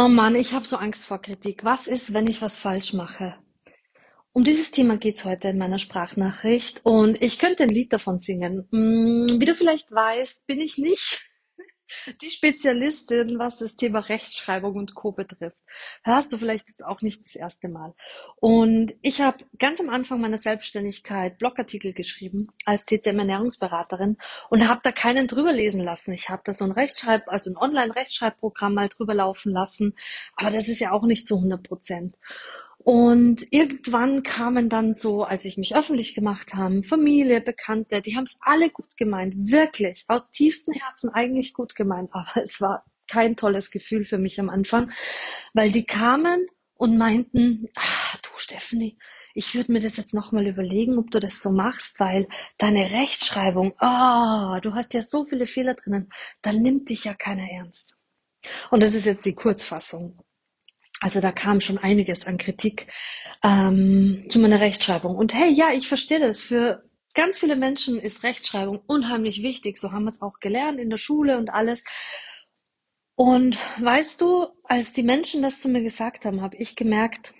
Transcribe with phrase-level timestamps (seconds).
[0.00, 1.64] Oh Mann, ich habe so Angst vor Kritik.
[1.64, 3.34] Was ist, wenn ich was falsch mache?
[4.30, 8.68] Um dieses Thema geht's heute in meiner Sprachnachricht und ich könnte ein Lied davon singen.
[8.70, 11.28] Mm, Wie du vielleicht weißt, bin ich nicht
[12.22, 15.12] die Spezialistin, was das Thema Rechtschreibung und Co.
[15.12, 15.56] betrifft.
[16.02, 17.94] Hörst du vielleicht jetzt auch nicht das erste Mal.
[18.36, 24.16] Und ich habe ganz am Anfang meiner Selbstständigkeit Blogartikel geschrieben als TCM-Ernährungsberaterin
[24.50, 26.12] und habe da keinen drüber lesen lassen.
[26.12, 29.96] Ich habe da so ein Rechtschreib, also ein Online-Rechtschreibprogramm mal drüber laufen lassen,
[30.36, 32.16] aber das ist ja auch nicht zu 100 Prozent.
[32.90, 38.24] Und irgendwann kamen dann so, als ich mich öffentlich gemacht habe, Familie, Bekannte, die haben
[38.24, 43.36] es alle gut gemeint, wirklich, aus tiefstem Herzen eigentlich gut gemeint, aber es war kein
[43.36, 44.90] tolles Gefühl für mich am Anfang,
[45.52, 48.96] weil die kamen und meinten, ah, du Stephanie,
[49.34, 53.74] ich würde mir das jetzt nochmal überlegen, ob du das so machst, weil deine Rechtschreibung,
[53.80, 56.08] ah, du hast ja so viele Fehler drinnen,
[56.40, 57.98] dann nimmt dich ja keiner ernst.
[58.70, 60.18] Und das ist jetzt die Kurzfassung.
[61.00, 62.88] Also da kam schon einiges an Kritik
[63.42, 65.16] ähm, zu meiner Rechtschreibung.
[65.16, 66.40] Und hey, ja, ich verstehe das.
[66.40, 66.82] Für
[67.14, 69.78] ganz viele Menschen ist Rechtschreibung unheimlich wichtig.
[69.78, 71.84] So haben wir es auch gelernt in der Schule und alles.
[73.14, 77.34] Und weißt du, als die Menschen das zu mir gesagt haben, habe ich gemerkt,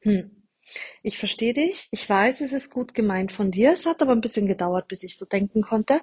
[0.00, 0.30] hm,
[1.02, 1.88] ich verstehe dich.
[1.90, 3.72] Ich weiß, es ist gut gemeint von dir.
[3.72, 6.00] Es hat aber ein bisschen gedauert, bis ich so denken konnte.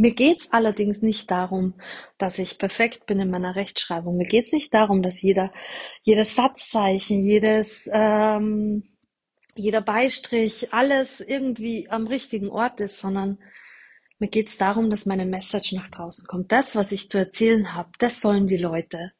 [0.00, 1.74] Mir geht's allerdings nicht darum,
[2.18, 4.16] dass ich perfekt bin in meiner Rechtschreibung.
[4.16, 5.52] Mir geht's nicht darum, dass jeder,
[6.04, 8.84] jedes Satzzeichen, jedes, ähm,
[9.56, 13.38] jeder Beistrich, alles irgendwie am richtigen Ort ist, sondern
[14.20, 16.52] mir geht's darum, dass meine Message nach draußen kommt.
[16.52, 19.12] Das, was ich zu erzählen habe, das sollen die Leute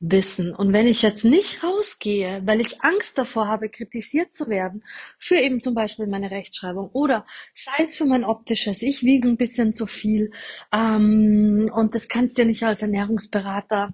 [0.00, 0.54] wissen.
[0.54, 4.84] Und wenn ich jetzt nicht rausgehe, weil ich Angst davor habe, kritisiert zu werden,
[5.18, 9.36] für eben zum Beispiel meine Rechtschreibung oder sei es für mein optisches, ich wiege ein
[9.36, 10.30] bisschen zu viel
[10.72, 13.92] ähm, und das kannst du ja nicht als Ernährungsberater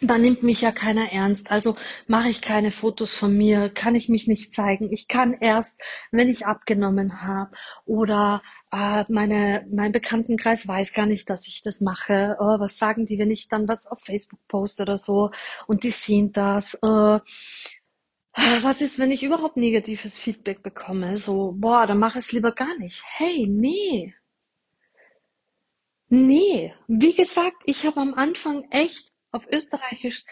[0.00, 1.50] da nimmt mich ja keiner ernst.
[1.50, 4.92] Also mache ich keine Fotos von mir, kann ich mich nicht zeigen.
[4.92, 5.80] Ich kann erst,
[6.10, 7.50] wenn ich abgenommen habe
[7.84, 12.36] oder äh, meine, mein Bekanntenkreis weiß gar nicht, dass ich das mache.
[12.38, 15.30] Oh, was sagen die, wenn ich dann was auf Facebook poste oder so
[15.66, 16.74] und die sehen das?
[16.74, 17.20] Äh,
[18.62, 21.16] was ist, wenn ich überhaupt negatives Feedback bekomme?
[21.16, 23.02] So, boah, dann mache ich es lieber gar nicht.
[23.04, 24.14] Hey, nee.
[26.10, 30.24] Nee, wie gesagt, ich habe am Anfang echt auf Österreichisch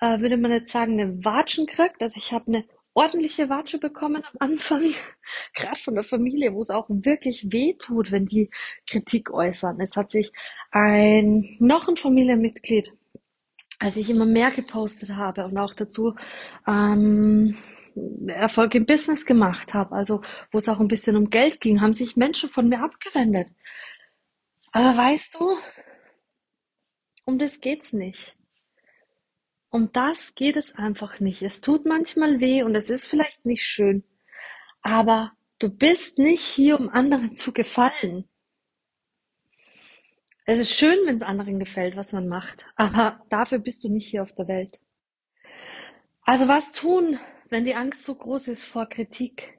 [0.00, 2.00] äh, würde man jetzt sagen, eine Watschen gekriegt.
[2.00, 2.64] Also ich habe eine
[2.94, 4.92] ordentliche Watsche bekommen am Anfang,
[5.54, 8.50] gerade von der Familie, wo es auch wirklich weh tut, wenn die
[8.86, 9.80] Kritik äußern.
[9.80, 10.32] Es hat sich
[10.70, 12.92] ein noch ein Familienmitglied,
[13.78, 16.14] als ich immer mehr gepostet habe und auch dazu
[16.66, 17.56] ähm,
[18.26, 21.94] Erfolg im Business gemacht habe, also wo es auch ein bisschen um Geld ging, haben
[21.94, 23.48] sich Menschen von mir abgewendet.
[24.72, 25.58] Aber weißt du,
[27.24, 28.34] um das geht's nicht.
[29.72, 31.40] Um das geht es einfach nicht.
[31.40, 34.04] Es tut manchmal weh und es ist vielleicht nicht schön,
[34.82, 38.28] aber du bist nicht hier, um anderen zu gefallen.
[40.44, 44.06] Es ist schön, wenn es anderen gefällt, was man macht, aber dafür bist du nicht
[44.06, 44.78] hier auf der Welt.
[46.20, 47.18] Also was tun,
[47.48, 49.58] wenn die Angst so groß ist vor Kritik?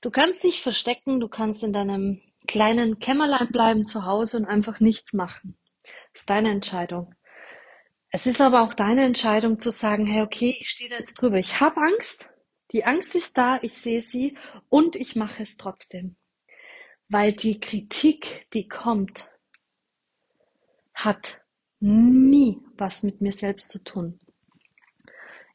[0.00, 4.80] Du kannst dich verstecken, du kannst in deinem kleinen Kämmerlein bleiben zu Hause und einfach
[4.80, 5.56] nichts machen.
[6.12, 7.14] Das ist deine Entscheidung.
[8.10, 11.38] Es ist aber auch deine Entscheidung zu sagen, hey, okay, ich stehe da jetzt drüber.
[11.38, 12.28] Ich habe Angst.
[12.72, 14.36] Die Angst ist da, ich sehe sie
[14.68, 16.16] und ich mache es trotzdem.
[17.08, 19.28] Weil die Kritik, die kommt,
[20.94, 21.40] hat
[21.80, 24.18] nie was mit mir selbst zu tun.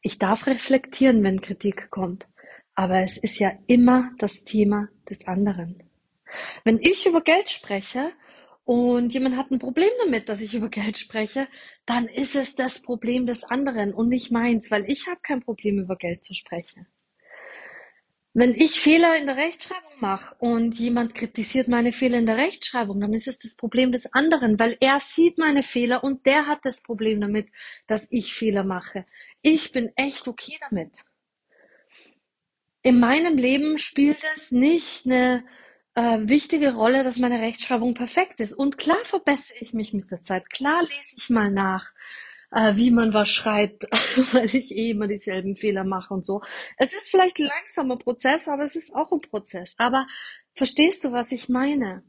[0.02, 2.28] Ich darf reflektieren, wenn Kritik kommt,
[2.74, 5.82] aber es ist ja immer das Thema des anderen.
[6.64, 8.12] Wenn ich über Geld spreche,
[8.64, 11.48] und jemand hat ein Problem damit, dass ich über Geld spreche,
[11.84, 15.78] dann ist es das Problem des anderen und nicht meins, weil ich habe kein Problem,
[15.78, 16.86] über Geld zu sprechen.
[18.36, 23.00] Wenn ich Fehler in der Rechtschreibung mache und jemand kritisiert meine Fehler in der Rechtschreibung,
[23.00, 26.64] dann ist es das Problem des anderen, weil er sieht meine Fehler und der hat
[26.64, 27.48] das Problem damit,
[27.86, 29.06] dass ich Fehler mache.
[29.40, 31.04] Ich bin echt okay damit.
[32.82, 35.44] In meinem Leben spielt es nicht eine
[35.94, 38.52] äh, wichtige Rolle, dass meine Rechtschreibung perfekt ist.
[38.52, 40.50] Und klar verbessere ich mich mit der Zeit.
[40.50, 41.92] Klar lese ich mal nach,
[42.50, 43.84] äh, wie man was schreibt,
[44.32, 46.42] weil ich eh immer dieselben Fehler mache und so.
[46.78, 49.74] Es ist vielleicht ein langsamer Prozess, aber es ist auch ein Prozess.
[49.78, 50.06] Aber
[50.54, 52.02] verstehst du, was ich meine?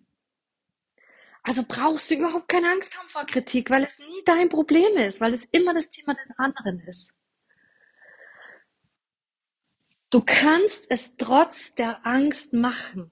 [1.44, 5.22] Also brauchst du überhaupt keine Angst haben vor Kritik, weil es nie dein Problem ist,
[5.22, 7.14] weil es immer das Thema des anderen ist.
[10.10, 13.12] Du kannst es trotz der Angst machen.